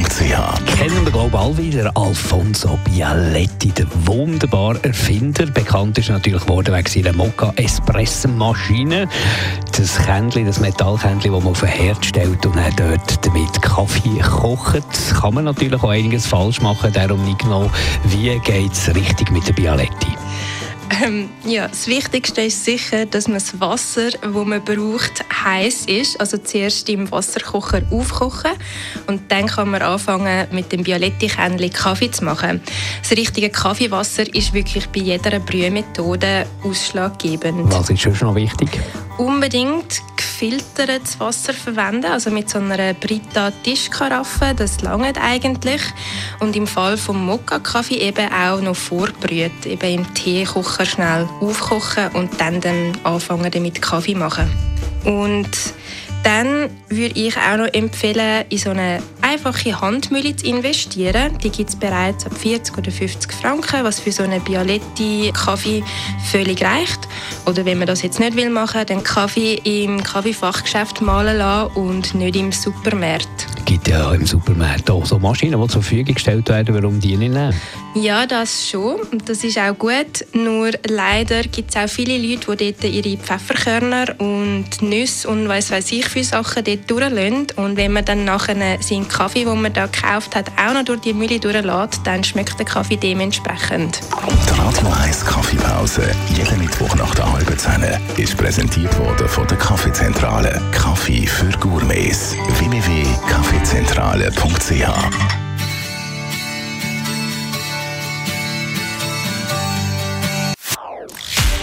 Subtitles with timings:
[0.00, 5.46] www.kaffeezentrale.ch Kennen alle wieder Alfonso Bialetti, der wunderbare Erfinder.
[5.46, 9.08] Bekannt ist natürlich geworden wegen seiner Mokka Espressomaschine.
[9.76, 14.20] Das Kännchen, das Metallkännchen, das man auf den Herd stellt und dann dort damit Kaffee
[14.20, 14.84] kocht.
[15.20, 17.70] Kann man natürlich auch einiges falsch machen, darum nicht genau,
[18.04, 20.19] wie geht es richtig mit der Bialetti.
[20.90, 26.20] Ähm, ja, das Wichtigste ist sicher, dass man das Wasser, das man braucht, heiß ist.
[26.20, 28.52] Also zuerst im Wasserkocher aufkochen
[29.06, 32.60] und dann kann man anfangen mit dem Bialetti-Kännchen Kaffee zu machen.
[33.02, 37.72] Das richtige Kaffeewasser ist wirklich bei jeder Brühmethode ausschlaggebend.
[37.72, 38.80] Was ist schon noch wichtig?
[39.18, 40.02] Unbedingt
[40.40, 45.82] gefiltertes Wasser verwenden, also mit so einer Brita Tischkaraffe, das langt eigentlich.
[46.40, 52.40] Und im Fall vom Mokka-Kaffee eben auch noch vorbrüht, eben im Teekocher schnell aufkochen und
[52.40, 54.50] dann, dann anfangen damit Kaffee machen.
[55.04, 55.50] Und
[56.22, 61.38] dann würde ich auch noch empfehlen, in so eine einfache Handmühle zu investieren.
[61.38, 65.84] Die gibt es bereits ab 40 oder 50 Franken, was für so eine Bialetti-Kaffee
[66.30, 67.06] völlig reicht.
[67.46, 72.14] Oder wenn man das jetzt nicht will machen, dann Kaffee im Kaffeefachgeschäft malen lassen und
[72.14, 73.28] nicht im Supermarkt.
[73.56, 76.74] Es gibt ja im Supermarkt auch so Maschinen, die zur Verfügung gestellt werden.
[76.74, 77.54] Warum die nicht nehmen?
[77.94, 79.00] Ja, das schon.
[79.24, 80.24] Das ist auch gut.
[80.32, 85.72] Nur leider gibt es auch viele Leute, die dort ihre Pfefferkörner und Nüsse und was
[85.72, 87.48] weiß ich für Sachen dort durchlassen.
[87.56, 91.00] Und wenn man dann nachher seinen Kaffee, den man da gekauft hat, auch noch durch
[91.00, 94.02] die Mühle durchlässt, dann schmeckt der Kaffee dementsprechend.
[94.46, 97.84] Die Radio 1 Kaffeepause, jeden Mittwoch nach der halben Zehn,
[98.16, 100.62] ist präsentiert worden von der Kaffeezentrale.
[100.70, 102.36] Kaffee für Gourmets.
[102.58, 105.39] www.kaffeezentrale.ch